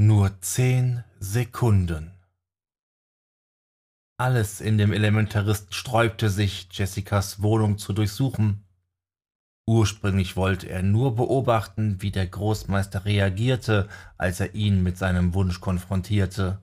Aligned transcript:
Nur 0.00 0.40
zehn 0.42 1.02
Sekunden. 1.18 2.12
Alles 4.16 4.60
in 4.60 4.78
dem 4.78 4.92
Elementarist 4.92 5.74
sträubte 5.74 6.30
sich, 6.30 6.68
Jessicas 6.70 7.42
Wohnung 7.42 7.78
zu 7.78 7.92
durchsuchen. 7.92 8.64
Ursprünglich 9.66 10.36
wollte 10.36 10.68
er 10.68 10.84
nur 10.84 11.16
beobachten, 11.16 12.00
wie 12.00 12.12
der 12.12 12.28
Großmeister 12.28 13.06
reagierte, 13.06 13.88
als 14.18 14.38
er 14.38 14.54
ihn 14.54 14.84
mit 14.84 14.96
seinem 14.96 15.34
Wunsch 15.34 15.60
konfrontierte. 15.60 16.62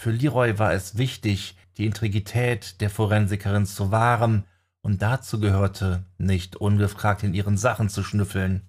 Für 0.00 0.10
Leroy 0.10 0.58
war 0.58 0.72
es 0.72 0.96
wichtig, 0.96 1.58
die 1.76 1.84
Integrität 1.84 2.80
der 2.80 2.88
Forensikerin 2.88 3.66
zu 3.66 3.90
wahren, 3.90 4.44
und 4.80 5.02
dazu 5.02 5.40
gehörte, 5.40 6.06
nicht 6.16 6.56
ungefragt 6.56 7.22
in 7.22 7.34
ihren 7.34 7.58
Sachen 7.58 7.90
zu 7.90 8.02
schnüffeln. 8.02 8.66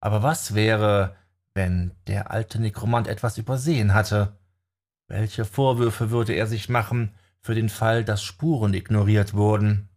Aber 0.00 0.24
was 0.24 0.56
wäre, 0.56 1.14
wenn 1.54 1.92
der 2.06 2.30
alte 2.30 2.60
Nekromant 2.60 3.08
etwas 3.08 3.38
übersehen 3.38 3.94
hatte? 3.94 4.38
Welche 5.08 5.44
Vorwürfe 5.44 6.10
würde 6.10 6.34
er 6.34 6.46
sich 6.46 6.68
machen 6.68 7.14
für 7.40 7.54
den 7.54 7.68
Fall, 7.68 8.04
dass 8.04 8.22
Spuren 8.22 8.74
ignoriert 8.74 9.34
wurden? 9.34 9.88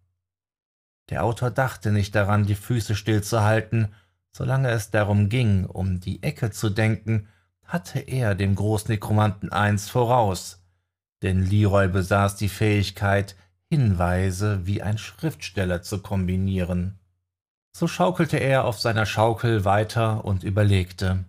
Der 1.09 1.23
Autor 1.23 1.51
dachte 1.51 1.91
nicht 1.91 2.15
daran, 2.15 2.45
die 2.45 2.55
Füße 2.55 2.95
stillzuhalten, 2.95 3.93
solange 4.31 4.69
es 4.69 4.89
darum 4.89 5.29
ging, 5.29 5.65
um 5.65 5.99
die 5.99 6.23
Ecke 6.23 6.51
zu 6.51 6.69
denken, 6.69 7.27
hatte 7.63 7.99
er 7.99 8.35
dem 8.35 8.55
Großnekromanten 8.55 9.51
eins 9.51 9.89
voraus, 9.89 10.63
denn 11.21 11.43
Leroy 11.43 11.87
besaß 11.87 12.35
die 12.35 12.49
Fähigkeit, 12.49 13.35
Hinweise 13.69 14.65
wie 14.65 14.81
ein 14.81 14.97
Schriftsteller 14.97 15.81
zu 15.81 16.01
kombinieren. 16.01 16.99
So 17.75 17.87
schaukelte 17.87 18.37
er 18.37 18.65
auf 18.65 18.79
seiner 18.79 19.07
Schaukel 19.07 19.65
weiter 19.65 20.25
und 20.25 20.43
überlegte. 20.43 21.25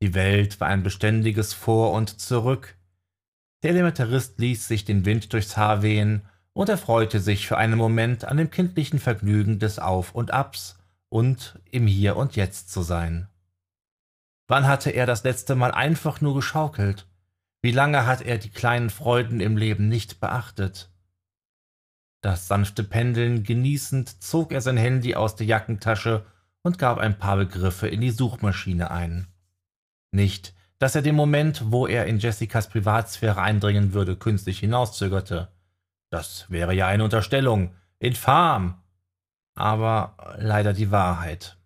Die 0.00 0.14
Welt 0.14 0.60
war 0.60 0.68
ein 0.68 0.82
beständiges 0.82 1.54
Vor 1.54 1.92
und 1.92 2.20
Zurück, 2.20 2.78
der 3.62 3.70
Elementarist 3.70 4.38
ließ 4.38 4.68
sich 4.68 4.84
den 4.84 5.04
Wind 5.04 5.32
durchs 5.32 5.56
Haar 5.56 5.82
wehen 5.82 6.22
und 6.52 6.68
erfreute 6.68 7.18
sich 7.18 7.48
für 7.48 7.56
einen 7.56 7.76
Moment 7.76 8.24
an 8.24 8.36
dem 8.36 8.50
kindlichen 8.50 9.00
Vergnügen 9.00 9.58
des 9.58 9.80
Auf 9.80 10.14
und 10.14 10.30
Abs 10.30 10.78
und 11.08 11.58
im 11.70 11.86
Hier 11.86 12.16
und 12.16 12.36
Jetzt 12.36 12.70
zu 12.70 12.82
sein. 12.82 13.28
Wann 14.46 14.66
hatte 14.66 14.90
er 14.90 15.06
das 15.06 15.24
letzte 15.24 15.56
Mal 15.56 15.72
einfach 15.72 16.20
nur 16.20 16.34
geschaukelt? 16.34 17.06
Wie 17.60 17.72
lange 17.72 18.06
hat 18.06 18.22
er 18.22 18.38
die 18.38 18.50
kleinen 18.50 18.90
Freuden 18.90 19.40
im 19.40 19.56
Leben 19.56 19.88
nicht 19.88 20.20
beachtet? 20.20 20.90
Das 22.20 22.46
sanfte 22.46 22.84
Pendeln 22.84 23.42
genießend 23.42 24.22
zog 24.22 24.52
er 24.52 24.60
sein 24.60 24.76
Handy 24.76 25.16
aus 25.16 25.34
der 25.34 25.46
Jackentasche 25.46 26.24
und 26.62 26.78
gab 26.78 26.98
ein 26.98 27.18
paar 27.18 27.36
Begriffe 27.36 27.88
in 27.88 28.00
die 28.00 28.10
Suchmaschine 28.10 28.90
ein. 28.90 29.26
Nicht, 30.10 30.54
dass 30.78 30.94
er 30.94 31.02
den 31.02 31.14
Moment, 31.14 31.70
wo 31.72 31.86
er 31.86 32.06
in 32.06 32.18
Jessicas 32.18 32.68
Privatsphäre 32.68 33.40
eindringen 33.40 33.92
würde, 33.92 34.16
künstlich 34.16 34.60
hinauszögerte. 34.60 35.48
Das 36.10 36.50
wäre 36.50 36.74
ja 36.74 36.86
eine 36.86 37.04
Unterstellung. 37.04 37.74
Infam. 37.98 38.80
Aber 39.54 40.36
leider 40.38 40.72
die 40.72 40.90
Wahrheit. 40.90 41.56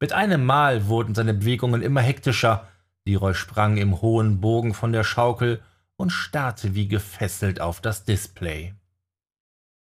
Mit 0.00 0.12
einem 0.12 0.44
Mal 0.44 0.88
wurden 0.88 1.14
seine 1.14 1.32
Bewegungen 1.32 1.80
immer 1.80 2.00
hektischer. 2.00 2.68
Leroy 3.06 3.34
sprang 3.34 3.76
im 3.76 4.02
hohen 4.02 4.40
Bogen 4.40 4.74
von 4.74 4.92
der 4.92 5.04
Schaukel 5.04 5.62
und 5.96 6.10
starrte 6.10 6.74
wie 6.74 6.88
gefesselt 6.88 7.60
auf 7.60 7.80
das 7.80 8.04
Display. 8.04 8.74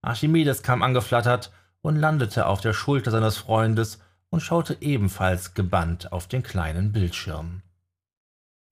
Archimedes 0.01 0.63
kam 0.63 0.83
angeflattert 0.83 1.53
und 1.83 1.97
landete 1.97 2.47
auf 2.47 2.61
der 2.61 2.73
Schulter 2.73 3.11
seines 3.11 3.37
Freundes 3.37 4.01
und 4.33 4.41
schaute 4.41 4.79
ebenfalls 4.81 5.53
gebannt 5.53 6.11
auf 6.11 6.27
den 6.27 6.43
kleinen 6.43 6.91
Bildschirm. 6.91 7.63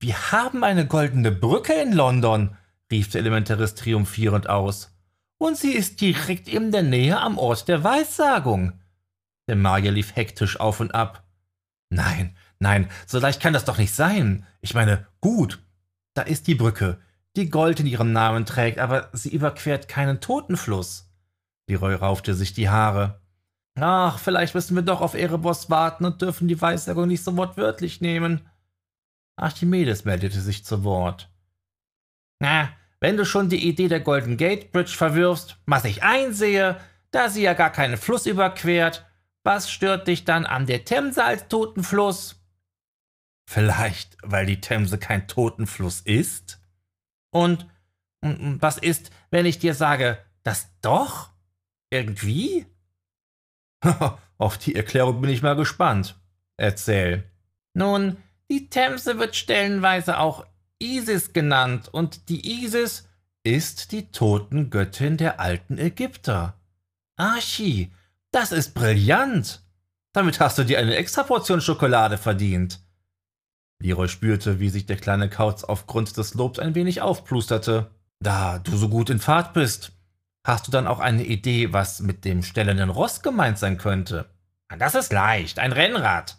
Wir 0.00 0.33
haben 0.33 0.64
eine 0.64 0.86
goldene 0.86 1.30
Brücke 1.30 1.75
in 1.75 1.92
London, 1.92 2.56
rief 2.91 3.11
der 3.11 3.20
Elementarist 3.20 3.78
triumphierend 3.78 4.48
aus. 4.48 4.97
Und 5.37 5.59
sie 5.59 5.72
ist 5.72 6.00
direkt 6.00 6.48
in 6.48 6.72
der 6.72 6.82
Nähe 6.82 7.21
am 7.21 7.37
Ort 7.37 7.69
der 7.69 7.84
Weissagung. 7.84 8.81
Der 9.48 9.56
Magier 9.56 9.93
lief 9.93 10.16
hektisch 10.16 10.59
auf 10.59 10.81
und 10.81 10.94
ab. 10.94 11.25
Nein, 11.91 12.34
nein, 12.59 12.88
so 13.06 13.19
leicht 13.19 13.42
kann 13.42 13.53
das 13.53 13.66
doch 13.66 13.77
nicht 13.77 13.94
sein. 13.94 14.47
Ich 14.62 14.72
meine, 14.72 15.06
gut, 15.21 15.62
da 16.15 16.22
ist 16.22 16.47
die 16.47 16.54
Brücke, 16.54 16.98
die 17.37 17.50
Gold 17.50 17.81
in 17.81 17.87
ihrem 17.87 18.12
Namen 18.12 18.47
trägt, 18.47 18.78
aber 18.78 19.10
sie 19.12 19.31
überquert 19.31 19.88
keinen 19.88 20.21
Totenfluss. 20.21 21.10
Leroy 21.69 21.94
raufte 21.94 22.34
sich 22.34 22.54
die 22.54 22.71
Haare. 22.71 23.19
Ach, 23.80 24.18
vielleicht 24.18 24.54
müssen 24.54 24.74
wir 24.74 24.82
doch 24.82 25.00
auf 25.00 25.14
Erebos 25.14 25.70
warten 25.70 26.04
und 26.04 26.20
dürfen 26.20 26.48
die 26.48 26.60
Weissagung 26.60 27.08
nicht 27.08 27.24
so 27.24 27.36
wortwörtlich 27.36 28.00
nehmen. 28.00 28.48
Archimedes 29.36 30.04
meldete 30.04 30.41
sich 30.41 30.64
zu 30.64 30.84
Wort. 30.84 31.30
Na, 32.41 32.70
wenn 33.00 33.16
du 33.16 33.24
schon 33.24 33.48
die 33.48 33.66
Idee 33.66 33.88
der 33.88 34.00
Golden 34.00 34.36
Gate 34.36 34.72
Bridge 34.72 34.92
verwirfst, 34.94 35.58
was 35.66 35.84
ich 35.84 36.02
einsehe, 36.02 36.78
da 37.10 37.30
sie 37.30 37.42
ja 37.42 37.54
gar 37.54 37.70
keinen 37.70 37.96
Fluss 37.96 38.26
überquert, 38.26 39.06
was 39.42 39.70
stört 39.70 40.06
dich 40.06 40.24
dann 40.24 40.44
an 40.44 40.66
der 40.66 40.84
Themse 40.84 41.24
als 41.24 41.48
Totenfluss? 41.48 42.36
Vielleicht, 43.48 44.18
weil 44.22 44.47
die 44.47 44.60
Themse 44.60 44.98
kein 44.98 45.26
Totenfluss 45.26 46.00
ist? 46.00 46.60
Und, 47.30 47.66
was 48.20 48.76
ist, 48.76 49.10
wenn 49.30 49.47
ich 49.47 49.58
dir 49.58 49.74
sage, 49.74 50.18
das 50.42 50.68
doch? 50.82 51.30
Irgendwie? 51.88 52.66
Auf 54.38 54.58
die 54.58 54.74
Erklärung 54.74 55.20
bin 55.20 55.30
ich 55.30 55.42
mal 55.42 55.56
gespannt. 55.56 56.18
Erzähl. 56.56 57.24
Nun, 57.74 58.16
die 58.50 58.68
Themse 58.68 59.18
wird 59.18 59.36
stellenweise 59.36 60.18
auch 60.18 60.46
Isis 60.78 61.32
genannt 61.32 61.88
und 61.88 62.28
die 62.28 62.64
Isis 62.64 63.08
ist 63.44 63.92
die 63.92 64.10
Totengöttin 64.10 65.16
der 65.16 65.41
alten 65.41 65.78
Ägypter. 65.78 66.54
Archi, 67.16 67.91
das 68.32 68.52
ist 68.52 68.74
brillant. 68.74 69.62
Damit 70.12 70.41
hast 70.41 70.58
du 70.58 70.64
dir 70.64 70.78
eine 70.78 70.97
Extraportion 70.97 71.60
Schokolade 71.60 72.18
verdient. 72.18 72.80
Leroy 73.80 74.08
spürte, 74.08 74.60
wie 74.60 74.68
sich 74.68 74.86
der 74.86 74.97
kleine 74.97 75.30
Kauz 75.30 75.64
aufgrund 75.64 76.16
des 76.16 76.34
Lobs 76.34 76.58
ein 76.58 76.74
wenig 76.74 77.00
aufplusterte. 77.00 77.91
Da 78.18 78.58
du 78.58 78.76
so 78.76 78.88
gut 78.88 79.08
in 79.08 79.20
Fahrt 79.20 79.54
bist, 79.54 79.92
hast 80.50 80.66
du 80.66 80.71
dann 80.71 80.87
auch 80.87 81.00
eine 81.00 81.25
Idee, 81.25 81.72
was 81.72 82.00
mit 82.00 82.25
dem 82.25 82.43
stellenden 82.43 82.91
Ross 82.91 83.22
gemeint 83.22 83.59
sein 83.59 83.78
könnte? 83.78 84.31
Das 84.78 84.94
ist 84.94 85.12
leicht, 85.12 85.59
ein 85.59 85.72
Rennrad. 85.72 86.37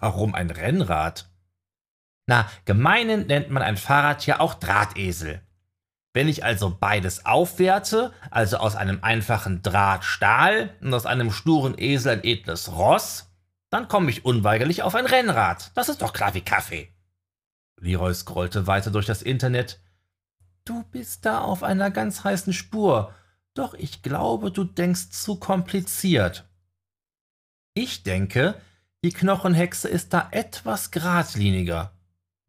Warum 0.00 0.34
ein 0.34 0.50
Rennrad? 0.50 1.28
Na, 2.26 2.48
gemeinen 2.64 3.26
nennt 3.26 3.50
man 3.50 3.62
ein 3.62 3.76
Fahrrad 3.76 4.26
ja 4.26 4.40
auch 4.40 4.54
Drahtesel. 4.54 5.42
Wenn 6.14 6.28
ich 6.28 6.44
also 6.44 6.76
beides 6.78 7.26
aufwerte, 7.26 8.12
also 8.30 8.58
aus 8.58 8.76
einem 8.76 9.00
einfachen 9.02 9.62
Draht 9.62 10.04
Stahl 10.04 10.74
und 10.80 10.94
aus 10.94 11.06
einem 11.06 11.32
sturen 11.32 11.74
Esel 11.76 12.12
ein 12.12 12.24
edles 12.24 12.72
Ross, 12.72 13.30
dann 13.68 13.88
komme 13.88 14.10
ich 14.10 14.24
unweigerlich 14.24 14.82
auf 14.84 14.94
ein 14.94 15.06
Rennrad. 15.06 15.72
Das 15.74 15.88
ist 15.88 16.02
doch 16.02 16.12
klar 16.12 16.34
wie 16.34 16.40
Kaffee. 16.40 16.88
Leroy 17.80 18.14
scrollte 18.14 18.68
weiter 18.68 18.92
durch 18.92 19.06
das 19.06 19.22
Internet. 19.22 19.80
Du 20.64 20.84
bist 20.92 21.26
da 21.26 21.40
auf 21.40 21.62
einer 21.64 21.90
ganz 21.90 22.22
heißen 22.22 22.52
Spur, 22.52 23.12
doch 23.54 23.74
ich 23.74 24.02
glaube, 24.02 24.50
du 24.50 24.64
denkst 24.64 25.10
zu 25.10 25.36
kompliziert. 25.36 26.44
Ich 27.74 28.02
denke, 28.02 28.60
die 29.04 29.12
Knochenhexe 29.12 29.88
ist 29.88 30.12
da 30.12 30.28
etwas 30.32 30.90
geradliniger. 30.90 31.92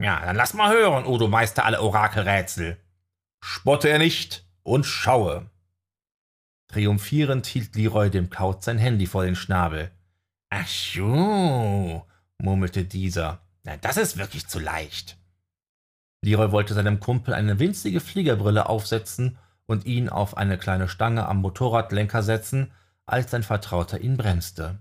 Ja, 0.02 0.24
dann 0.26 0.36
lass 0.36 0.54
mal 0.54 0.74
hören, 0.74 1.06
o 1.06 1.18
du 1.18 1.28
Meister 1.28 1.66
alle 1.66 1.82
Orakelrätsel. 1.82 2.78
Spotte 3.44 3.90
er 3.90 4.00
nicht 4.00 4.46
und 4.64 4.86
schaue. 4.86 5.50
Triumphierend 6.68 7.46
hielt 7.46 7.76
Leroy 7.76 8.10
dem 8.10 8.30
Kaut 8.30 8.64
sein 8.64 8.78
Handy 8.78 9.06
vor 9.06 9.24
den 9.24 9.36
Schnabel. 9.36 9.92
Ach 10.50 10.68
so, 10.68 12.06
murmelte 12.40 12.84
dieser. 12.84 13.42
Na, 13.64 13.78
das 13.78 13.98
ist 13.98 14.18
wirklich 14.18 14.48
zu 14.48 14.60
leicht. 14.60 15.18
Leroy 16.22 16.52
wollte 16.52 16.74
seinem 16.74 17.00
Kumpel 17.00 17.34
eine 17.34 17.60
winzige 17.60 18.00
Fliegerbrille 18.00 18.68
aufsetzen 18.68 19.38
und 19.66 19.86
ihn 19.86 20.10
auf 20.10 20.38
eine 20.38 20.58
kleine 20.58 20.88
Stange 20.88 21.28
am 21.28 21.38
Motorradlenker 21.38 22.24
setzen, 22.24 22.72
als 23.06 23.32
sein 23.32 23.44
Vertrauter 23.44 24.00
ihn 24.00 24.18
bremste. 24.18 24.80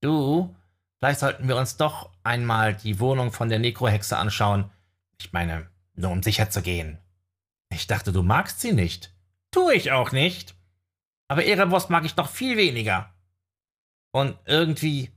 Du, 0.00 0.54
Vielleicht 0.98 1.20
sollten 1.20 1.48
wir 1.48 1.56
uns 1.56 1.76
doch 1.76 2.10
einmal 2.22 2.74
die 2.74 3.00
Wohnung 3.00 3.32
von 3.32 3.48
der 3.48 3.58
Nekrohexe 3.58 4.16
anschauen. 4.16 4.70
Ich 5.18 5.32
meine, 5.32 5.68
nur 5.94 6.10
um 6.10 6.22
sicher 6.22 6.50
zu 6.50 6.62
gehen. 6.62 6.98
Ich 7.70 7.86
dachte, 7.86 8.12
du 8.12 8.22
magst 8.22 8.60
sie 8.60 8.72
nicht. 8.72 9.12
Tu 9.50 9.70
ich 9.70 9.92
auch 9.92 10.12
nicht. 10.12 10.54
Aber 11.28 11.44
Erebos 11.44 11.88
mag 11.88 12.04
ich 12.04 12.16
noch 12.16 12.30
viel 12.30 12.56
weniger. 12.56 13.12
Und 14.12 14.38
irgendwie, 14.46 15.10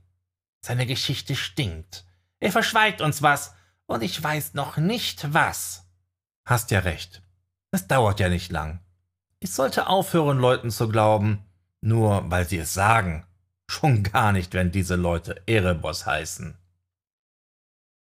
seine 0.60 0.86
Geschichte 0.86 1.34
stinkt. 1.34 2.04
Er 2.40 2.52
verschweigt 2.52 3.00
uns 3.00 3.22
was, 3.22 3.54
und 3.86 4.02
ich 4.02 4.22
weiß 4.22 4.54
noch 4.54 4.76
nicht 4.76 5.32
was. 5.32 5.88
Hast 6.44 6.70
ja 6.70 6.80
recht. 6.80 7.22
Es 7.70 7.86
dauert 7.86 8.20
ja 8.20 8.28
nicht 8.28 8.52
lang. 8.52 8.80
Ich 9.42 9.52
sollte 9.52 9.86
aufhören, 9.86 10.38
Leuten 10.38 10.70
zu 10.70 10.88
glauben, 10.88 11.46
nur 11.80 12.30
weil 12.30 12.46
sie 12.46 12.58
es 12.58 12.74
sagen. 12.74 13.24
Schon 13.70 14.02
gar 14.02 14.32
nicht, 14.32 14.52
wenn 14.52 14.70
diese 14.70 14.96
Leute 14.96 15.42
Erebos 15.46 16.04
heißen. 16.04 16.58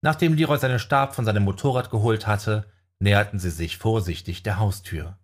Nachdem 0.01 0.35
Leroy 0.35 0.59
seinen 0.59 0.77
Stab 0.77 1.15
von 1.15 1.25
seinem 1.25 1.43
Motorrad 1.43 1.89
geholt 1.89 2.27
hatte, 2.27 2.69
näherten 2.99 3.39
sie 3.39 3.49
sich 3.49 3.79
vorsichtig 3.79 4.43
der 4.43 4.59
Haustür. 4.59 5.17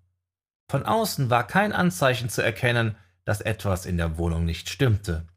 Von 0.71 0.88
außen 0.88 1.30
war 1.30 1.45
kein 1.45 1.71
Anzeichen 1.71 2.30
zu 2.30 2.42
erkennen, 2.42 2.95
dass 3.24 3.42
etwas 3.42 3.86
in 3.86 3.98
der 3.98 4.18
Wohnung 4.18 4.44
nicht 4.44 4.69
stimmte. 4.69 5.27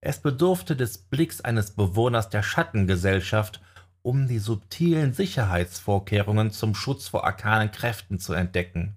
Es 0.00 0.20
bedurfte 0.20 0.76
des 0.76 0.96
Blicks 0.96 1.42
eines 1.42 1.72
Bewohners 1.72 2.30
der 2.30 2.42
Schattengesellschaft, 2.42 3.60
um 4.00 4.28
die 4.28 4.38
subtilen 4.38 5.12
Sicherheitsvorkehrungen 5.12 6.52
zum 6.52 6.74
Schutz 6.74 7.08
vor 7.08 7.26
arkanen 7.26 7.70
Kräften 7.70 8.18
zu 8.18 8.32
entdecken. 8.32 8.96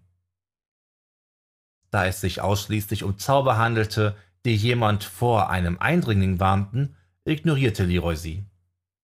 Da 1.93 2.07
es 2.07 2.21
sich 2.21 2.41
ausschließlich 2.41 3.03
um 3.03 3.19
Zauber 3.19 3.59
handelte, 3.59 4.15
die 4.45 4.55
jemand 4.55 5.03
vor 5.03 5.51
einem 5.51 5.77
Eindringling 5.77 6.39
warnten, 6.39 6.95
ignorierte 7.23 7.83
Leroy 7.83 8.15
sie. 8.15 8.47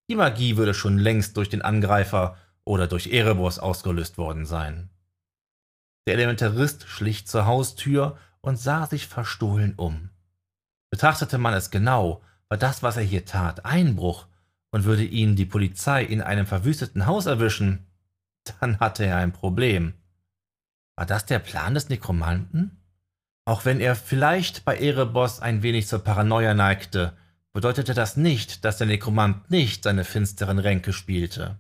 Die 0.10 0.16
Magie 0.16 0.58
würde 0.58 0.74
schon 0.74 0.98
längst 0.98 1.38
durch 1.38 1.50
den 1.50 1.62
Angreifer 1.62 2.36
oder 2.66 2.88
durch 2.88 3.14
Erebos 3.14 3.60
ausgelöst 3.60 4.18
worden 4.18 4.48
sein. 4.48 4.90
Der 6.08 6.16
Elementarist 6.16 6.88
schlich 6.88 7.28
zur 7.28 7.46
Haustür 7.46 8.18
und 8.42 8.58
sah 8.58 8.88
sich 8.88 9.06
verstohlen 9.06 9.76
um. 9.76 10.10
Betrachtete 10.90 11.38
man 11.38 11.54
es 11.54 11.70
genau, 11.70 12.24
war 12.48 12.58
das, 12.58 12.82
was 12.82 12.98
er 12.98 13.04
hier 13.04 13.24
tat, 13.24 13.66
Einbruch, 13.66 14.26
und 14.72 14.86
würde 14.86 15.04
ihn 15.04 15.36
die 15.36 15.46
Polizei 15.46 16.04
in 16.04 16.24
einem 16.24 16.48
verwüsteten 16.48 17.06
Haus 17.06 17.28
erwischen, 17.28 17.86
dann 18.60 18.80
hatte 18.80 19.06
er 19.06 19.18
ein 19.18 19.32
Problem. 19.32 19.94
War 20.96 21.06
das 21.06 21.28
der 21.28 21.38
Plan 21.38 21.76
des 21.76 21.90
Nekromanten? 21.90 22.79
Auch 23.50 23.66
wenn 23.66 23.80
er 23.80 23.96
vielleicht 23.96 24.64
bei 24.64 24.78
Erebos 24.78 25.40
ein 25.40 25.64
wenig 25.64 25.88
zur 25.88 26.04
Paranoia 26.04 26.54
neigte, 26.54 27.18
bedeutete 27.52 27.96
das 27.96 28.16
nicht, 28.16 28.64
dass 28.64 28.78
der 28.78 28.86
Nekromant 28.86 29.50
nicht 29.50 29.86
seine 29.86 30.06
finsteren 30.06 30.60
Ränke 30.60 30.94
spielte. 30.94 31.58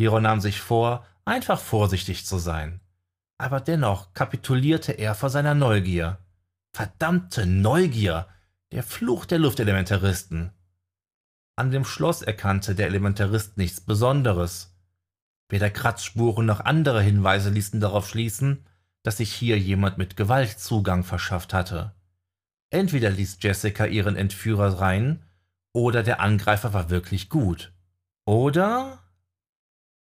Hiro 0.00 0.18
nahm 0.18 0.40
sich 0.40 0.62
vor, 0.62 1.04
einfach 1.26 1.60
vorsichtig 1.60 2.24
zu 2.24 2.38
sein. 2.38 2.80
Aber 3.36 3.60
dennoch 3.60 4.14
kapitulierte 4.14 4.92
er 4.92 5.14
vor 5.14 5.28
seiner 5.28 5.54
Neugier. 5.54 6.16
Verdammte 6.74 7.44
Neugier! 7.44 8.26
Der 8.72 8.82
Fluch 8.82 9.26
der 9.26 9.40
Luftelementaristen. 9.40 10.52
An 11.56 11.70
dem 11.70 11.84
Schloss 11.84 12.22
erkannte 12.22 12.74
der 12.74 12.86
Elementarist 12.86 13.58
nichts 13.58 13.82
Besonderes. 13.82 14.74
Weder 15.50 15.68
Kratzspuren 15.68 16.46
noch 16.46 16.60
andere 16.60 17.02
Hinweise 17.02 17.50
ließen 17.50 17.78
darauf 17.78 18.08
schließen, 18.08 18.64
dass 19.02 19.18
sich 19.18 19.32
hier 19.32 19.58
jemand 19.58 19.98
mit 19.98 20.16
Gewalt 20.16 20.58
Zugang 20.58 21.04
verschafft 21.04 21.54
hatte. 21.54 21.94
Entweder 22.70 23.10
ließ 23.10 23.38
Jessica 23.40 23.86
ihren 23.86 24.16
Entführer 24.16 24.80
rein, 24.80 25.24
oder 25.72 26.02
der 26.02 26.20
Angreifer 26.20 26.72
war 26.72 26.90
wirklich 26.90 27.28
gut. 27.28 27.72
Oder 28.26 28.98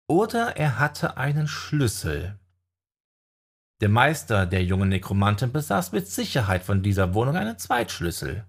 oder 0.08 0.56
er 0.56 0.80
hatte 0.80 1.18
einen 1.18 1.46
Schlüssel. 1.46 2.36
Der 3.80 3.88
Meister 3.88 4.44
der 4.44 4.64
jungen 4.64 4.88
Nekromantin 4.88 5.52
besaß 5.52 5.92
mit 5.92 6.08
Sicherheit 6.08 6.64
von 6.64 6.82
dieser 6.82 7.14
Wohnung 7.14 7.36
einen 7.36 7.58
Zweitschlüssel. 7.58 8.44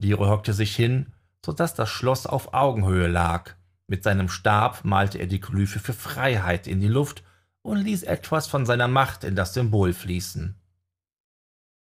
Leroy 0.00 0.28
hockte 0.28 0.52
sich 0.52 0.74
hin, 0.74 1.12
so 1.46 1.52
dass 1.52 1.74
das 1.74 1.88
Schloss 1.88 2.26
auf 2.26 2.52
Augenhöhe 2.52 3.06
lag. 3.06 3.54
Mit 3.86 4.02
seinem 4.02 4.28
Stab 4.28 4.84
malte 4.84 5.18
er 5.18 5.28
die 5.28 5.40
Glyphe 5.40 5.78
für 5.78 5.94
Freiheit 5.94 6.66
in 6.66 6.80
die 6.80 6.88
Luft 6.88 7.22
und 7.68 7.78
ließ 7.78 8.02
etwas 8.02 8.46
von 8.46 8.66
seiner 8.66 8.88
Macht 8.88 9.24
in 9.24 9.36
das 9.36 9.54
Symbol 9.54 9.92
fließen. 9.92 10.56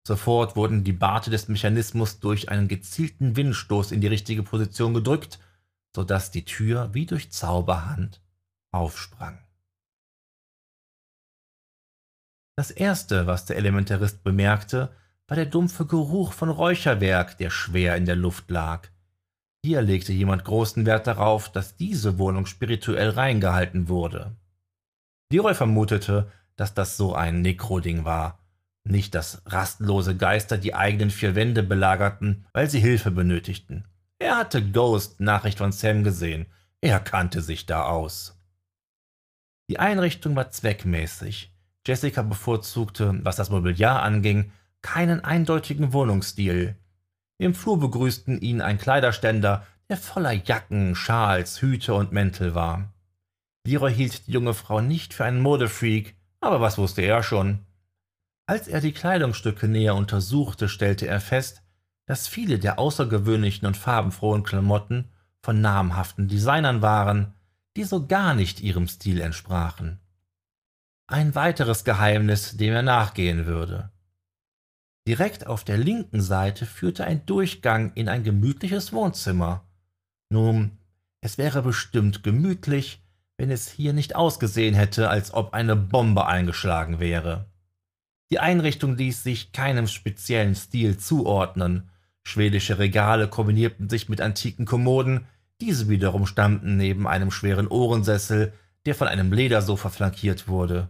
Sofort 0.07 0.57
wurden 0.57 0.83
die 0.83 0.93
Barte 0.93 1.31
des 1.31 1.49
Mechanismus 1.49 2.19
durch 2.19 2.49
einen 2.49 2.69
gezielten 2.69 3.37
Windstoß 3.37 3.93
in 3.93 4.01
die 4.01 4.09
richtige 4.09 4.43
Position 4.43 4.95
gedrückt, 4.95 5.39
so 5.95 6.03
dass 6.03 6.31
die 6.31 6.45
Tür 6.45 6.93
wie 6.93 7.07
durch 7.07 7.31
Zauberhand 7.31 8.21
aufsprang. 8.73 9.39
Das 12.57 12.71
erste, 12.71 13.27
was 13.27 13.47
der 13.47 13.57
Elementarist 13.57 14.23
bemerkte, 14.25 14.95
war 15.29 15.37
der 15.37 15.47
dumpfe 15.47 15.87
Geruch 15.87 16.33
von 16.33 16.51
Räucherwerk, 16.51 17.39
der 17.39 17.51
schwer 17.51 17.97
in 17.97 18.05
der 18.05 18.17
Luft 18.17 18.51
lag. 18.51 18.89
Hier 19.65 19.81
legte 19.81 20.13
jemand 20.13 20.45
großen 20.45 20.85
Wert 20.85 21.07
darauf, 21.07 21.51
dass 21.51 21.77
diese 21.77 22.19
Wohnung 22.19 22.47
spirituell 22.47 23.11
reingehalten 23.11 23.89
wurde. 23.89 24.37
Leroy 25.33 25.55
vermutete, 25.55 26.31
dass 26.57 26.75
das 26.75 26.97
so 26.97 27.15
ein 27.15 27.41
Nekro-Ding 27.41 28.05
war. 28.05 28.39
Nicht, 28.85 29.15
dass 29.15 29.43
rastlose 29.47 30.17
Geister 30.17 30.59
die 30.59 30.75
eigenen 30.75 31.11
vier 31.11 31.35
Wände 31.35 31.63
belagerten, 31.63 32.47
weil 32.53 32.69
sie 32.69 32.81
Hilfe 32.81 33.11
benötigten. 33.11 33.87
Er 34.19 34.37
hatte 34.37 34.63
Ghost 34.63 35.21
Nachricht 35.21 35.59
von 35.59 35.73
Sam 35.73 36.05
gesehen. 36.05 36.47
Er 36.81 37.01
kannte 37.01 37.41
sich 37.41 37.67
da 37.67 37.85
aus. 37.85 38.39
Die 39.71 39.79
Einrichtung 39.79 40.37
war 40.37 40.51
zweckmäßig. 40.51 41.51
Jessica 41.87 42.23
bevorzugte, 42.23 43.19
was 43.23 43.37
das 43.37 43.51
Mobiliar 43.51 44.03
anging, 44.03 44.53
keinen 44.83 45.25
eindeutigen 45.25 45.93
Wohnungsstil. 45.93 46.77
Im 47.39 47.55
Flur 47.55 47.81
begrüßten 47.81 48.41
ihn 48.41 48.61
ein 48.61 48.79
Kleiderständer, 48.79 49.67
der 49.89 49.97
voller 49.97 50.33
Jacken, 50.33 50.95
Schals, 50.95 51.63
Hüte 51.63 51.95
und 51.95 52.13
Mäntel 52.13 52.55
war. 52.55 52.92
Leroy 53.67 53.95
hielt 53.95 54.27
die 54.27 54.33
junge 54.33 54.55
Frau 54.55 54.81
nicht 54.81 55.15
für 55.15 55.25
einen 55.25 55.41
Modefreak, 55.41 56.17
aber 56.41 56.61
was 56.61 56.79
wusste 56.79 57.03
er 57.03 57.23
schon? 57.23 57.61
Als 58.47 58.67
er 58.67 58.81
die 58.81 58.93
Kleidungsstücke 58.93 59.69
näher 59.69 59.95
untersuchte, 59.95 60.69
stellte 60.69 61.07
er 61.07 61.21
fest, 61.21 61.63
dass 62.07 62.27
viele 62.27 62.59
der 62.59 62.79
außergewöhnlichen 62.79 63.67
und 63.67 63.77
farbenfrohen 63.77 64.43
Klamotten 64.43 65.13
von 65.43 65.61
namhaften 65.61 66.29
Designern 66.29 66.83
waren, 66.83 67.35
die 67.77 67.85
so 67.85 68.07
gar 68.07 68.35
nicht 68.35 68.61
ihrem 68.61 68.89
Stil 68.89 69.21
entsprachen. 69.21 70.01
Ein 71.07 71.35
weiteres 71.35 71.85
Geheimnis, 71.85 72.57
dem 72.57 72.73
er 72.75 72.83
nachgehen 72.83 73.47
würde. 73.47 73.91
Direkt 75.07 75.47
auf 75.47 75.65
der 75.65 75.79
linken 75.79 76.21
Seite 76.21 76.65
führte 76.65 77.05
ein 77.05 77.27
Durchgang 77.27 77.93
in 77.95 78.09
ein 78.09 78.23
gemütliches 78.23 78.93
Wohnzimmer. 78.93 79.67
Nun, 80.31 80.79
es 81.21 81.39
wäre 81.39 81.63
bestimmt 81.63 82.23
gemütlich, 82.23 83.02
wenn 83.43 83.51
es 83.51 83.69
hier 83.69 83.93
nicht 83.93 84.15
ausgesehen 84.15 84.73
hätte, 84.73 85.11
als 85.11 85.35
ob 85.35 85.53
eine 85.53 85.75
Bombe 85.75 86.27
eingeschlagen 86.29 87.01
wäre. 87.01 87.47
Die 88.31 88.39
Einrichtung 88.39 88.97
ließ 88.97 89.25
sich 89.25 89.51
keinem 89.51 89.89
speziellen 89.89 90.55
Stil 90.55 90.97
zuordnen. 90.97 91.91
Schwedische 92.23 92.79
Regale 92.79 93.27
kombinierten 93.27 93.91
sich 93.91 94.09
mit 94.09 94.21
antiken 94.21 94.65
Kommoden, 94.65 95.27
diese 95.61 95.89
wiederum 95.89 96.25
standen 96.27 96.77
neben 96.77 97.09
einem 97.09 97.33
schweren 97.33 97.67
Ohrensessel, 97.67 98.53
der 98.87 98.95
von 98.95 99.09
einem 99.09 99.33
Ledersofa 99.33 99.89
flankiert 99.89 100.47
wurde. 100.47 100.87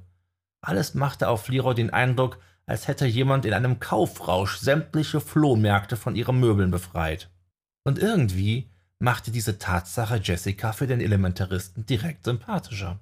Alles 0.61 0.93
machte 0.93 1.29
auf 1.29 1.49
Leroy 1.49 1.75
den 1.75 1.89
Eindruck, 1.89 2.39
als 2.67 2.87
hätte 2.87 3.07
jemand 3.07 3.47
in 3.47 3.55
einem 3.55 3.81
Kaufrausch 3.81 4.59
sämtliche 4.59 5.23
Flohmärkte 5.23 5.97
von 5.97 6.15
ihren 6.15 6.39
Möbeln 6.39 6.71
befreit. 6.71 7.31
Und 7.83 7.99
irgendwie 7.99 8.69
machte 9.03 9.31
diese 9.31 9.59
Tatsache 9.59 10.21
Jessica 10.23 10.73
für 10.73 10.87
den 10.87 11.01
Elementaristen 11.01 11.85
direkt 11.87 12.25
sympathischer. 12.25 12.99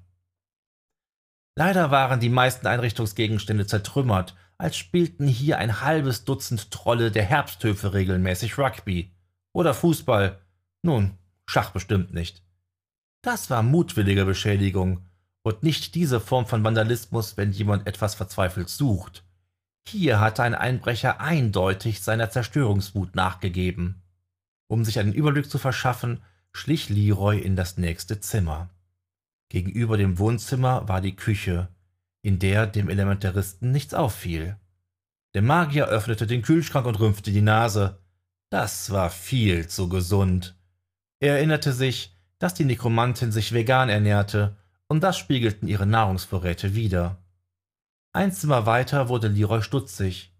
Leider 1.56 1.90
waren 1.90 2.20
die 2.20 2.28
meisten 2.28 2.66
Einrichtungsgegenstände 2.66 3.66
zertrümmert, 3.66 4.34
als 4.58 4.76
spielten 4.76 5.26
hier 5.26 5.58
ein 5.58 5.80
halbes 5.82 6.24
Dutzend 6.24 6.70
Trolle 6.70 7.10
der 7.10 7.24
Herbsthöfe 7.24 7.92
regelmäßig 7.94 8.58
Rugby. 8.58 9.12
Oder 9.52 9.74
Fußball. 9.74 10.38
Nun, 10.82 11.18
Schach 11.50 11.70
bestimmt 11.70 12.14
nicht. 12.14 12.44
Das 13.22 13.50
war 13.50 13.64
mutwillige 13.64 14.24
Beschädigung 14.24 15.04
und 15.42 15.64
nicht 15.64 15.96
diese 15.96 16.20
Form 16.20 16.46
von 16.46 16.62
Vandalismus, 16.62 17.36
wenn 17.36 17.50
jemand 17.50 17.88
etwas 17.88 18.14
verzweifelt 18.14 18.68
sucht. 18.68 19.24
Hier 19.88 20.20
hatte 20.20 20.44
ein 20.44 20.54
Einbrecher 20.54 21.20
eindeutig 21.20 22.02
seiner 22.02 22.30
Zerstörungswut 22.30 23.16
nachgegeben. 23.16 24.00
Um 24.70 24.84
sich 24.84 25.00
einen 25.00 25.12
Überblick 25.12 25.50
zu 25.50 25.58
verschaffen, 25.58 26.22
schlich 26.52 26.90
Leroy 26.90 27.40
in 27.40 27.56
das 27.56 27.76
nächste 27.76 28.20
Zimmer. 28.20 28.70
Gegenüber 29.48 29.96
dem 29.96 30.20
Wohnzimmer 30.20 30.88
war 30.88 31.00
die 31.00 31.16
Küche, 31.16 31.66
in 32.22 32.38
der 32.38 32.68
dem 32.68 32.88
Elementaristen 32.88 33.72
nichts 33.72 33.94
auffiel. 33.94 34.56
Der 35.34 35.42
Magier 35.42 35.88
öffnete 35.88 36.28
den 36.28 36.42
Kühlschrank 36.42 36.86
und 36.86 37.00
rümpfte 37.00 37.32
die 37.32 37.42
Nase. 37.42 37.98
Das 38.48 38.92
war 38.92 39.10
viel 39.10 39.66
zu 39.66 39.88
gesund. 39.88 40.54
Er 41.18 41.38
erinnerte 41.38 41.72
sich, 41.72 42.16
dass 42.38 42.54
die 42.54 42.64
Nekromantin 42.64 43.32
sich 43.32 43.52
vegan 43.52 43.88
ernährte, 43.88 44.56
und 44.86 45.02
das 45.02 45.18
spiegelten 45.18 45.66
ihre 45.66 45.86
Nahrungsvorräte 45.86 46.76
wider. 46.76 47.18
Ein 48.12 48.30
Zimmer 48.30 48.66
weiter 48.66 49.08
wurde 49.08 49.26
Leroy 49.26 49.62
stutzig. 49.62 50.32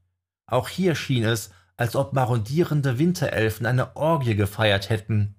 Auch 0.47 0.69
hier 0.69 0.95
schien 0.95 1.25
es, 1.25 1.51
als 1.81 1.97
ob 1.97 2.13
marodierende 2.13 2.99
Winterelfen 2.99 3.65
eine 3.65 3.97
Orgie 3.97 4.35
gefeiert 4.35 4.91
hätten. 4.91 5.35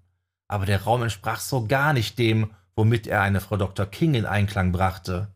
Aber 0.47 0.65
der 0.65 0.81
Raum 0.81 1.03
entsprach 1.03 1.39
so 1.39 1.67
gar 1.67 1.93
nicht 1.93 2.17
dem, 2.17 2.49
womit 2.75 3.05
er 3.05 3.21
eine 3.21 3.41
Frau 3.41 3.57
Dr. 3.57 3.85
King 3.85 4.15
in 4.15 4.25
Einklang 4.25 4.71
brachte. 4.71 5.31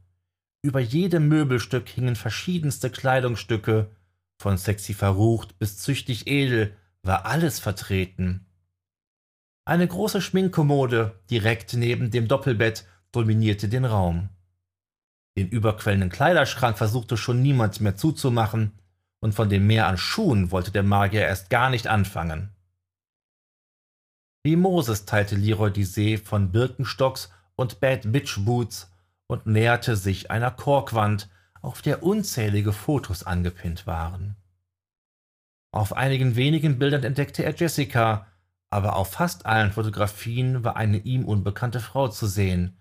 Über 0.63 0.79
jedem 0.79 1.27
Möbelstück 1.27 1.87
hingen 1.89 2.15
verschiedenste 2.15 2.89
Kleidungsstücke, 2.89 3.91
von 4.39 4.57
sexy 4.57 4.95
verrucht 4.95 5.59
bis 5.59 5.77
züchtig 5.77 6.25
edel 6.25 6.75
war 7.03 7.27
alles 7.27 7.59
vertreten. 7.59 8.47
Eine 9.63 9.87
große 9.87 10.21
Schminkkommode 10.21 11.19
direkt 11.29 11.73
neben 11.75 12.09
dem 12.09 12.27
Doppelbett 12.27 12.87
dominierte 13.11 13.69
den 13.69 13.85
Raum. 13.85 14.29
Den 15.37 15.49
überquellenden 15.49 16.09
Kleiderschrank 16.09 16.79
versuchte 16.79 17.15
schon 17.15 17.43
niemand 17.43 17.79
mehr 17.79 17.95
zuzumachen, 17.95 18.71
und 19.25 19.33
von 19.33 19.49
dem 19.49 19.65
Meer 19.65 19.87
an 19.87 19.97
Schuhen 19.97 20.51
wollte 20.51 20.69
der 20.69 20.83
Magier 20.83 21.21
erst 21.21 21.49
gar 21.49 21.71
nicht 21.71 21.87
anfangen. 21.87 22.51
Wie 24.43 24.55
Moses 24.55 25.07
teilte 25.07 25.35
Leroy 25.35 25.71
die 25.71 25.83
See 25.83 26.17
von 26.17 26.51
Birkenstocks 26.51 27.31
und 27.55 27.79
Bad 27.79 28.11
Bitch 28.11 28.37
Boots 28.45 28.91
und 29.25 29.47
näherte 29.47 29.95
sich 29.95 30.29
einer 30.29 30.51
Korkwand, 30.51 31.27
auf 31.63 31.81
der 31.81 32.03
unzählige 32.03 32.71
Fotos 32.71 33.23
angepinnt 33.23 33.87
waren. 33.87 34.35
Auf 35.71 35.93
einigen 35.93 36.35
wenigen 36.35 36.77
Bildern 36.77 37.03
entdeckte 37.03 37.43
er 37.43 37.55
Jessica, 37.55 38.27
aber 38.69 38.95
auf 38.95 39.13
fast 39.13 39.47
allen 39.47 39.71
Fotografien 39.71 40.63
war 40.63 40.75
eine 40.75 40.99
ihm 40.99 41.25
unbekannte 41.25 41.79
Frau 41.79 42.09
zu 42.09 42.27
sehen. 42.27 42.77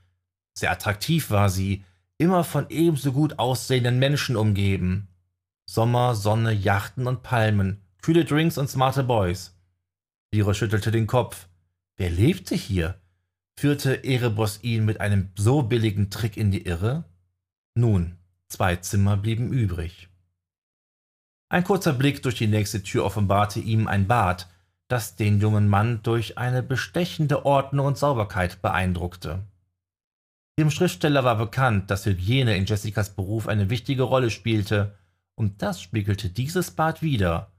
Sehr 0.52 0.70
attraktiv 0.70 1.30
war 1.30 1.48
sie, 1.48 1.86
immer 2.18 2.44
von 2.44 2.68
ebenso 2.68 3.12
gut 3.12 3.38
aussehenden 3.38 3.98
Menschen 3.98 4.36
umgeben. 4.36 5.08
Sommer, 5.66 6.14
Sonne, 6.14 6.52
Yachten 6.52 7.06
und 7.06 7.22
Palmen, 7.22 7.82
kühle 8.02 8.24
Drinks 8.24 8.58
und 8.58 8.68
smarte 8.68 9.02
Boys. 9.04 9.56
Leroy 10.32 10.54
schüttelte 10.54 10.90
den 10.90 11.06
Kopf. 11.06 11.48
Wer 11.96 12.10
lebte 12.10 12.54
hier? 12.54 13.00
Führte 13.58 14.04
Erebos 14.04 14.62
ihn 14.62 14.84
mit 14.84 15.00
einem 15.00 15.30
so 15.36 15.62
billigen 15.62 16.10
Trick 16.10 16.36
in 16.36 16.50
die 16.50 16.66
Irre? 16.66 17.04
Nun, 17.74 18.16
zwei 18.48 18.76
Zimmer 18.76 19.16
blieben 19.16 19.52
übrig. 19.52 20.08
Ein 21.48 21.64
kurzer 21.64 21.92
Blick 21.92 22.22
durch 22.22 22.34
die 22.34 22.48
nächste 22.48 22.82
Tür 22.82 23.04
offenbarte 23.04 23.60
ihm 23.60 23.86
ein 23.86 24.08
Bad, 24.08 24.48
das 24.88 25.16
den 25.16 25.40
jungen 25.40 25.68
Mann 25.68 26.02
durch 26.02 26.36
eine 26.36 26.62
bestechende 26.62 27.46
Ordnung 27.46 27.86
und 27.86 27.98
Sauberkeit 27.98 28.60
beeindruckte. 28.60 29.44
Dem 30.58 30.70
Schriftsteller 30.70 31.24
war 31.24 31.36
bekannt, 31.36 31.90
dass 31.90 32.06
Hygiene 32.06 32.56
in 32.56 32.66
Jessicas 32.66 33.14
Beruf 33.14 33.48
eine 33.48 33.70
wichtige 33.70 34.02
Rolle 34.02 34.30
spielte, 34.30 34.96
und 35.34 35.62
das 35.62 35.80
spiegelte 35.80 36.28
dieses 36.28 36.70
Bad 36.70 37.02
wider. 37.02 37.52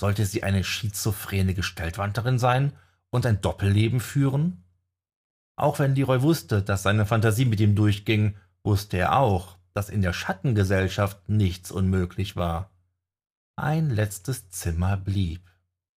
Sollte 0.00 0.24
sie 0.24 0.42
eine 0.42 0.64
schizophrene 0.64 1.54
Gestaltwanderin 1.54 2.38
sein 2.38 2.72
und 3.10 3.26
ein 3.26 3.40
Doppelleben 3.40 4.00
führen? 4.00 4.64
Auch 5.56 5.78
wenn 5.78 5.94
Leroy 5.94 6.22
wusste, 6.22 6.62
dass 6.62 6.82
seine 6.82 7.04
Fantasie 7.04 7.44
mit 7.44 7.60
ihm 7.60 7.74
durchging, 7.74 8.36
wusste 8.62 8.96
er 8.96 9.16
auch, 9.16 9.58
dass 9.74 9.90
in 9.90 10.00
der 10.02 10.12
Schattengesellschaft 10.12 11.28
nichts 11.28 11.70
unmöglich 11.70 12.36
war. 12.36 12.70
Ein 13.56 13.90
letztes 13.90 14.48
Zimmer 14.48 14.96
blieb. 14.96 15.42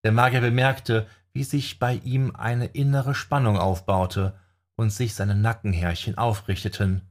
Der 0.02 0.10
Magier 0.10 0.40
bemerkte, 0.40 1.06
wie 1.32 1.44
sich 1.44 1.78
bei 1.78 1.94
ihm 1.94 2.34
eine 2.34 2.66
innere 2.66 3.14
Spannung 3.14 3.56
aufbaute 3.56 4.36
und 4.74 4.90
sich 4.90 5.14
seine 5.14 5.36
Nackenhärchen 5.36 6.18
aufrichteten. 6.18 7.02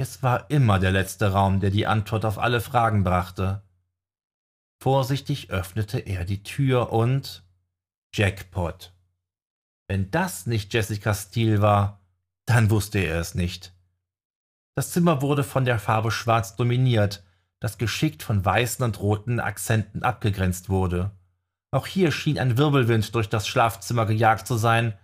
Es 0.00 0.22
war 0.22 0.48
immer 0.48 0.78
der 0.78 0.92
letzte 0.92 1.32
Raum, 1.32 1.58
der 1.58 1.70
die 1.70 1.88
Antwort 1.88 2.24
auf 2.24 2.38
alle 2.38 2.60
Fragen 2.60 3.02
brachte. 3.02 3.62
Vorsichtig 4.80 5.50
öffnete 5.50 5.98
er 5.98 6.24
die 6.24 6.44
Tür 6.44 6.92
und 6.92 7.42
Jackpot. 8.14 8.92
Wenn 9.88 10.08
das 10.12 10.46
nicht 10.46 10.72
Jessicas 10.72 11.22
Stil 11.22 11.62
war, 11.62 12.06
dann 12.46 12.70
wusste 12.70 13.00
er 13.00 13.18
es 13.18 13.34
nicht. 13.34 13.74
Das 14.76 14.92
Zimmer 14.92 15.20
wurde 15.20 15.42
von 15.42 15.64
der 15.64 15.80
Farbe 15.80 16.12
Schwarz 16.12 16.54
dominiert, 16.54 17.24
das 17.58 17.76
geschickt 17.76 18.22
von 18.22 18.44
weißen 18.44 18.84
und 18.84 19.00
roten 19.00 19.40
Akzenten 19.40 20.04
abgegrenzt 20.04 20.68
wurde. 20.68 21.10
Auch 21.72 21.88
hier 21.88 22.12
schien 22.12 22.38
ein 22.38 22.56
Wirbelwind 22.56 23.16
durch 23.16 23.28
das 23.28 23.48
Schlafzimmer 23.48 24.06
gejagt 24.06 24.46
zu 24.46 24.58
sein, 24.58 24.96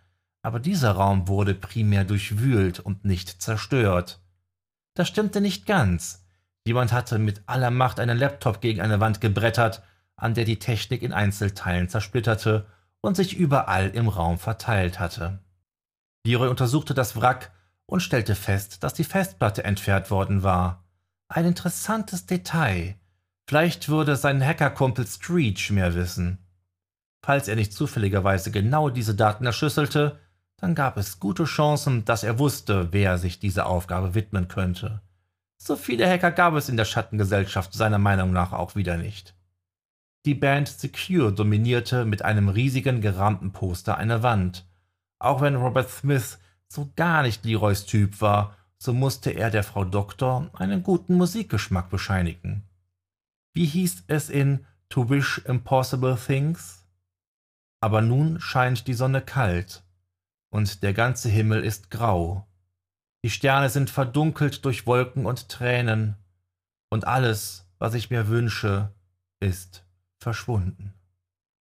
aber 0.43 0.61
dieser 0.61 0.93
Raum 0.93 1.27
wurde 1.27 1.53
primär 1.53 2.05
durchwühlt 2.05 2.79
und 2.79 3.05
nicht 3.05 3.43
zerstört. 3.43 4.21
Das 4.95 5.09
stimmte 5.09 5.41
nicht 5.41 5.67
ganz. 5.67 6.25
Jemand 6.67 6.93
hatte 6.93 7.19
mit 7.19 7.43
aller 7.47 7.71
Macht 7.71 8.01
einen 8.01 8.17
Laptop 8.17 8.61
gegen 8.61 8.81
eine 8.81 9.01
Wand 9.01 9.21
gebrettert, 9.21 9.83
an 10.17 10.35
der 10.35 10.45
die 10.45 10.59
Technik 10.59 11.03
in 11.03 11.13
Einzelteilen 11.13 11.89
zersplitterte 11.89 12.67
und 13.01 13.17
sich 13.17 13.37
überall 13.37 13.91
im 13.91 14.09
Raum 14.09 14.39
verteilt 14.39 14.99
hatte. 14.99 15.41
Leroy 16.27 16.49
untersuchte 16.49 16.95
das 16.95 17.21
Wrack 17.21 17.51
und 17.87 18.01
stellte 18.01 18.35
fest, 18.35 18.83
dass 18.83 18.95
die 18.95 19.05
Festplatte 19.05 19.65
entfernt 19.65 20.11
worden 20.11 20.43
war. 20.43 20.85
Ein 21.29 21.45
interessantes 21.45 22.25
Detail. 22.27 22.95
Vielleicht 23.47 23.89
würde 23.89 24.17
sein 24.17 24.43
Hackerkumpel 24.43 25.07
Screech 25.07 25.71
mehr 25.71 25.95
wissen. 25.95 26.39
Falls 27.23 27.49
er 27.49 27.57
nicht 27.57 27.73
zufälligerweise 27.73 28.51
genau 28.51 28.89
diese 28.89 29.15
Daten 29.15 29.45
erschüsselte, 29.45 30.19
dann 30.57 30.75
gab 30.75 30.97
es 30.97 31.21
gute 31.21 31.45
Chancen, 31.45 32.05
dass 32.05 32.25
er 32.25 32.39
wusste, 32.39 32.93
wer 32.93 33.19
sich 33.19 33.39
dieser 33.39 33.67
Aufgabe 33.67 34.15
widmen 34.15 34.49
könnte. 34.49 35.01
So 35.57 35.77
viele 35.77 36.09
Hacker 36.09 36.31
gab 36.31 36.55
es 36.55 36.69
in 36.69 36.77
der 36.77 36.85
Schattengesellschaft 36.85 37.73
seiner 37.73 37.99
Meinung 37.99 38.33
nach 38.33 38.53
auch 38.53 38.77
wieder 38.77 38.97
nicht. 38.97 39.35
Die 40.27 40.35
Band 40.35 40.69
Secure 40.69 41.33
dominierte 41.33 42.05
mit 42.05 42.23
einem 42.23 42.49
riesigen 42.49 43.01
gerahmten 43.01 43.53
Poster 43.53 43.99
eine 43.99 44.23
Wand. 44.23 44.67
Auch 45.19 45.41
wenn 45.41 45.55
Robert 45.55 45.91
Smith 45.91 46.39
so 46.67 46.91
gar 46.97 47.23
nicht 47.23 47.45
Leroys 47.45 47.87
Typ 47.87 48.21
war, 48.21 48.57
so 48.79 48.93
musste 48.93 49.31
er 49.31 49.51
der 49.51 49.63
Frau 49.63 49.85
Doktor 49.85 50.51
einen 50.55 50.83
guten 50.83 51.15
Musikgeschmack 51.15 51.91
bescheinigen. 51.91 52.63
Wie 53.53 53.67
hieß 53.67 54.05
es 54.09 54.31
in 54.31 54.67
To 54.89 55.09
Wish 55.09 55.39
Impossible 55.47 56.17
Things? 56.17 56.85
Aber 57.81 58.01
nun 58.01 58.41
scheint 58.41 58.87
die 58.87 58.95
Sonne 58.95 59.21
kalt, 59.21 59.84
und 60.55 60.85
der 60.85 60.95
ganze 60.95 61.29
Himmel 61.29 61.65
ist 61.65 61.91
grau. 61.91 62.47
Die 63.25 63.31
Sterne 63.31 63.71
sind 63.71 63.91
verdunkelt 63.91 64.65
durch 64.65 64.87
Wolken 64.87 65.27
und 65.27 65.49
Tränen, 65.49 66.15
und 66.91 67.09
alles, 67.09 67.67
was 67.81 67.95
ich 67.95 68.09
mir 68.09 68.29
wünsche, 68.29 68.95
ist 69.41 69.85
verschwunden. 70.21 70.95